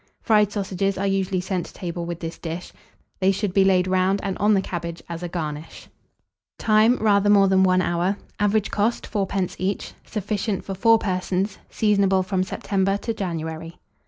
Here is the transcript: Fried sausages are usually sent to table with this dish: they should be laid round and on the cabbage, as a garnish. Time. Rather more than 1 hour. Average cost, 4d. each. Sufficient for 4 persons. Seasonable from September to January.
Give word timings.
Fried 0.23 0.51
sausages 0.51 0.97
are 0.97 1.05
usually 1.05 1.41
sent 1.41 1.67
to 1.67 1.73
table 1.73 2.07
with 2.07 2.21
this 2.21 2.39
dish: 2.39 2.73
they 3.19 3.31
should 3.31 3.53
be 3.53 3.63
laid 3.63 3.85
round 3.85 4.19
and 4.23 4.35
on 4.39 4.55
the 4.55 4.59
cabbage, 4.63 5.03
as 5.07 5.21
a 5.21 5.29
garnish. 5.29 5.89
Time. 6.57 6.95
Rather 6.97 7.29
more 7.29 7.47
than 7.47 7.61
1 7.61 7.83
hour. 7.83 8.17
Average 8.39 8.71
cost, 8.71 9.07
4d. 9.11 9.55
each. 9.59 9.93
Sufficient 10.03 10.65
for 10.65 10.73
4 10.73 10.97
persons. 10.97 11.59
Seasonable 11.69 12.23
from 12.25 12.41
September 12.41 12.97
to 12.97 13.13
January. 13.13 13.75